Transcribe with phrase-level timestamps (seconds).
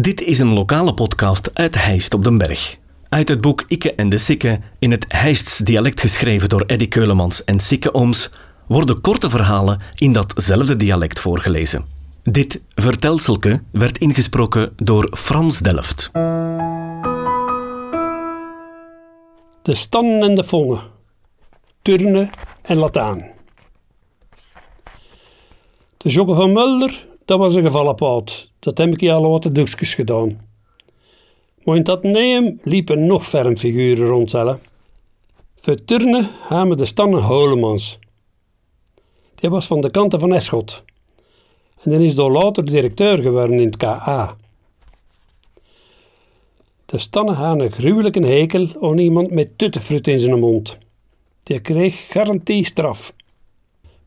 [0.00, 2.78] Dit is een lokale podcast uit Heist op den Berg.
[3.08, 7.44] Uit het boek Ikke en de Sikke, in het Heists dialect geschreven door Eddy Keulemans
[7.44, 8.30] en Sikke Ooms,
[8.66, 11.84] worden korte verhalen in datzelfde dialect voorgelezen.
[12.22, 16.10] Dit vertelselke werd ingesproken door Frans Delft.
[19.62, 20.82] De stannen en de vongen.
[21.82, 22.30] Turnen
[22.62, 23.30] en lataan.
[25.96, 28.50] De Jocke van Mulder, dat was een gevallenpaad.
[28.58, 30.40] Dat heb ik al wat dukjes gedaan.
[31.64, 34.60] Maar in dat neem liepen nog figuren rondtellen.
[35.56, 37.98] Voor turnen hebben we de stannen Holemans.
[39.34, 40.84] Die was van de kanten van Eschot.
[41.82, 44.36] En dan is door later directeur geworden in het KA.
[46.86, 50.78] De stannen hadden een gruwelijke hekel aan iemand met tuttenfruit in zijn mond.
[51.42, 53.14] Die kreeg garantie straf.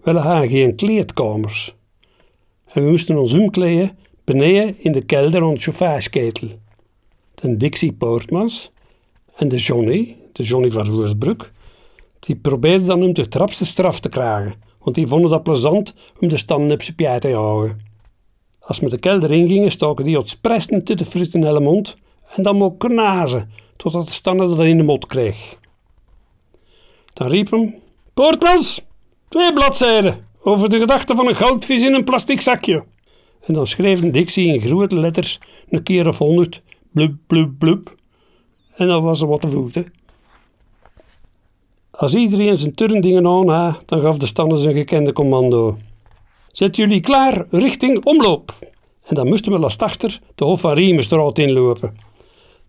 [0.01, 1.75] We hadden geen kleedkamers.
[2.67, 6.47] En we moesten ons omkleden beneden in de kelder aan de chauffageketel.
[7.35, 8.71] De Dixie Poortmans
[9.35, 11.51] en de Johnny, de Johnny van Roersbrug,
[12.19, 16.27] die probeerden dan om de trapste straf te krijgen, want die vonden dat plezant om
[16.27, 17.75] de standen op zijn pijt te houden.
[18.59, 21.95] Als we de kelder ingingen, stoken die het spresten te de fruit in de mond
[22.35, 25.55] en dan mocht knazen, totdat de standen dat in de mot kreeg.
[27.13, 27.75] Dan riep hem,
[28.13, 28.81] Poortmans,
[29.27, 32.83] twee bladzijden over de gedachte van een goudvis in een plastic zakje.
[33.41, 37.95] En dan schreef Dixie in grote letters een keer of honderd, blub, blub, blub.
[38.75, 39.91] En dan was er wat te voeten.
[41.91, 45.77] Als iedereen zijn turndingen aan had, dan gaf de standen zijn gekende commando.
[46.51, 48.53] Zet jullie klaar richting omloop.
[49.03, 51.97] En dan moesten we last achter de Hof van Riemenstraat inlopen.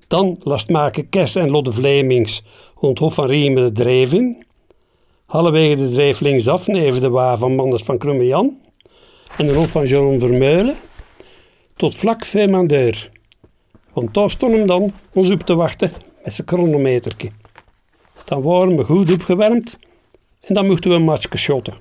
[0.08, 2.42] Dan last maken Kes en Lotte Vlemings
[2.74, 4.46] rond Hof van Riemen dreef in.
[5.28, 8.60] Halverwege de dreef linksaf neven de waar van Manders van Krummejan
[9.36, 10.76] en de Hof van Jeroen Vermeulen
[11.76, 13.08] tot vlak voor deur.
[13.92, 15.92] Want daar stond hem dan ons op te wachten
[16.24, 17.30] met zijn chronometerke.
[18.24, 19.76] Dan waren we goed opgewarmd
[20.40, 21.74] en dan mochten we een matchje shotten.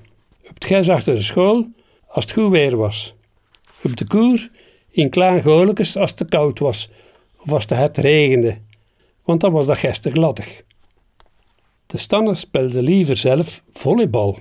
[0.48, 1.66] Op het gijs achter de school
[2.08, 3.14] als het goed weer was.
[3.82, 4.48] Op de koer
[4.90, 6.90] in klein als het te koud was
[7.38, 8.58] of als het regende,
[9.24, 10.66] want dan was dat gestig lattig.
[11.88, 14.38] De stannen speelden liever zelf volleybal.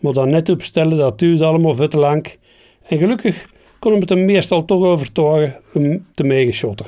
[0.00, 2.26] Maar dan net opstellen dat duurde allemaal veel te lang
[2.82, 3.48] en gelukkig
[3.78, 6.86] kon hem het hem meestal toch overtuigen om te meegeschotten.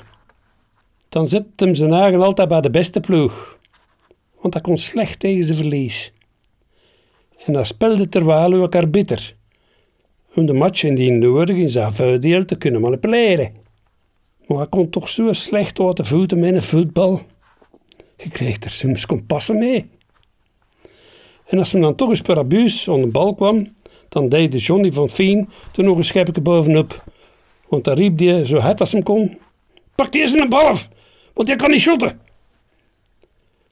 [1.08, 3.58] Dan zette hem zijn eigen altijd bij de beste ploeg,
[4.40, 6.12] want dat kon slecht tegen zijn verlies.
[7.44, 9.36] En dan speelde terwijl u elkaar bitter,
[10.34, 13.52] om de match indien nodig in zijn voordeel te kunnen manipuleren.
[14.46, 17.20] Maar hij kon toch zo slecht uit de voeten met een voetbal.
[18.24, 19.90] Je kreeg er soms kompassen mee.
[21.46, 23.66] En als hem dan toch eens per abuus aan de bal kwam,
[24.08, 27.04] dan deed de Johnny van Fien er nog een schepje bovenop.
[27.68, 29.38] Want dan riep hij zo hard als hem kon:
[29.94, 30.88] Pak die eens een bal af,
[31.34, 32.20] want jij kan niet shotten.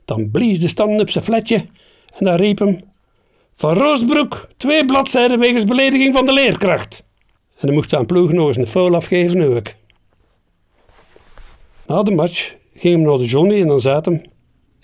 [0.04, 1.64] Dan blies de stand op zijn fletje
[2.16, 2.76] en dan riep hem:
[3.52, 7.02] Van Roosbroek, twee bladzijden wegens belediging van de leerkracht.
[7.58, 9.66] En dan moest zijn ploeg nog eens een foul afgeven ook.
[11.86, 14.20] Na de match ging hem naar de Johnny en dan zei hem: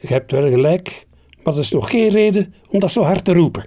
[0.01, 1.07] Je hebt wel gelijk,
[1.43, 3.67] maar dat is nog geen reden om dat zo hard te roepen.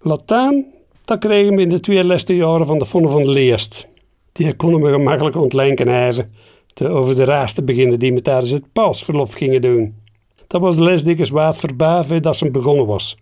[0.00, 0.66] Latijn,
[1.04, 3.88] dat kregen we in de twee laatste jaren van de Vonne van de Leest.
[4.32, 6.32] Die konden we gemakkelijk ontlenken even,
[6.74, 9.94] te over de raas te beginnen die we tijdens het paasverlof gingen doen.
[10.46, 13.16] Dat was de les waard verbaven dat ze begonnen was.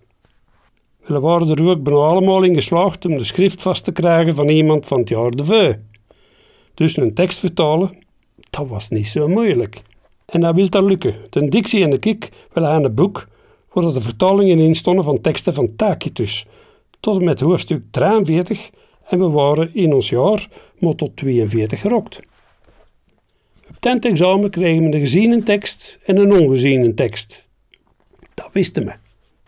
[1.04, 4.48] We waren er ook bijna allemaal in geslaagd om de schrift vast te krijgen van
[4.48, 5.74] iemand van het jaar de veu.
[6.74, 7.98] Dus een tekst vertalen,
[8.50, 9.82] dat was niet zo moeilijk.
[10.26, 11.14] En dat wil dan lukken.
[11.30, 13.28] De Dixie en de Kik willen aan het boek
[13.72, 16.46] waar de vertalingen in stonden van teksten van Tacitus,
[17.00, 18.70] tot en met hoofdstuk 43
[19.04, 20.48] en we waren in ons jaar
[20.78, 22.28] maar tot 42 gerokt.
[23.68, 27.46] Op het examen kregen we een geziene tekst en een ongeziene tekst.
[28.34, 28.94] Dat wisten we.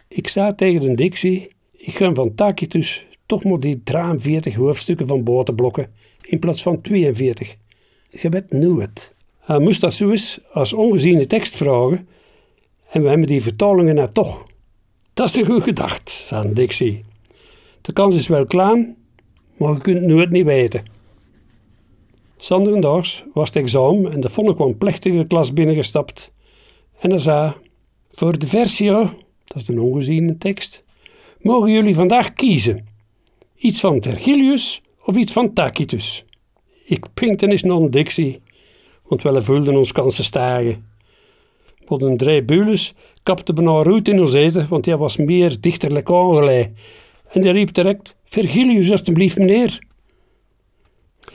[0.08, 5.24] Ik zei tegen de Dixie, ik ga van Tacitus toch maar die 43 hoofdstukken van
[5.24, 7.56] boterblokken in plaats van 42.
[8.10, 9.14] Je weet nu het.
[9.48, 12.08] Hij moest dat zo eens als ongeziene tekst vragen
[12.90, 14.42] en we hebben die vertalingen nou toch.
[15.14, 17.02] Dat is een goed gedacht, zei Dixie.
[17.80, 18.96] De kans is wel klein,
[19.56, 20.82] maar je kunt het nooit niet weten.
[22.36, 26.32] Zanderendaags was het examen en de vonne kwam plechtige klas binnengestapt.
[26.98, 27.52] En hij zei,
[28.10, 29.10] voor de versio,
[29.44, 30.84] dat is een ongeziene tekst,
[31.40, 32.84] mogen jullie vandaag kiezen.
[33.56, 36.24] Iets van Vergilius of iets van Tacitus.
[36.84, 38.40] Ik pinkte eens naar Dixie,
[39.08, 40.84] want we voelden ons kansen stijgen.
[41.84, 46.10] Want een drie bules kapte bijna roet in ons eten, want hij was meer dichterlijk
[46.10, 46.70] aangeleid.
[47.28, 49.78] En die riep direct, Vergilius alstublieft meneer.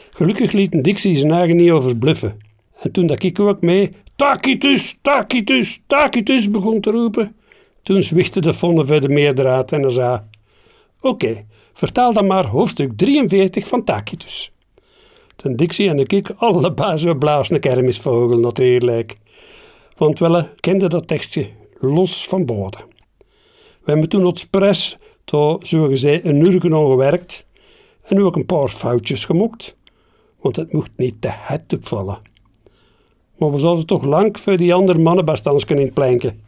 [0.09, 2.37] Gelukkig liet Dixie zijn eigen niet overbluffen.
[2.79, 7.35] En toen dat ik ook mee Tacitus, Tacitus, Tacitus begon te roepen,
[7.83, 10.21] toen zwichtte de vonne verder meerderheid en zei
[11.01, 11.37] Oké,
[11.73, 14.51] vertaal dan maar hoofdstuk 43 van Tacitus.
[15.35, 19.15] Ten Dixie en ik allebei zo blaasne kermisvogel natuurlijk.
[19.95, 21.49] Want we kenden dat tekstje
[21.79, 22.81] los van boden.
[23.83, 27.45] We hebben toen expres tot zogezegd een uur gewerkt
[28.03, 29.75] en ook een paar foutjes gemokt,
[30.41, 32.19] want het mocht niet te het opvallen.
[33.37, 35.25] Maar we zouden toch lang voor die andere mannen
[35.65, 36.41] kunnen planken.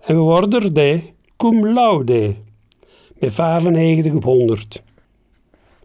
[0.00, 1.00] En we worden er de
[1.36, 2.34] cum laude,
[3.18, 4.82] met 95 op 100.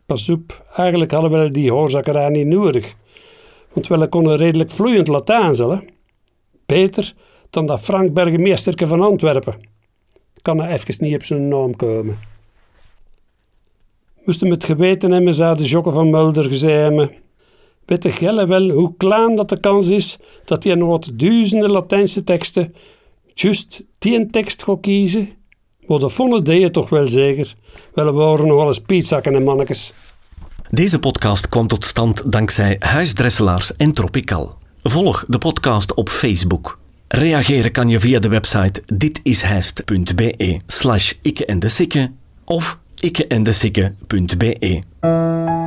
[0.08, 2.96] Pas op, eigenlijk hadden we die hoorzakkerij niet nodig,
[3.74, 5.90] want we konden redelijk vloeiend Latijn zullen.
[6.66, 7.14] Beter
[7.50, 9.56] dan dat Frank Bergemeesterke van Antwerpen.
[10.42, 12.20] Kan er even niet op zijn naam komen.
[14.26, 17.14] Moesten het geweten hebben, zei de Jokke van Mulder gezegd
[17.86, 21.72] Weet de gelle wel hoe klein dat de kans is dat hij nog wat duizenden
[21.72, 22.74] Latijnse teksten
[23.34, 25.30] juist die tekst gaat kiezen?
[25.88, 27.54] De vonden deed je toch wel zeker.
[27.94, 29.94] Wel, we waren nog eens pietzakken en mannetjes.
[30.70, 34.58] Deze podcast kwam tot stand dankzij Huisdresselaars en Tropical.
[34.84, 36.80] Volg de podcast op Facebook.
[37.08, 42.10] Reageren kan je via de website ditishijst.be slash ikke en de
[42.46, 45.67] of ikkeendesikke.be.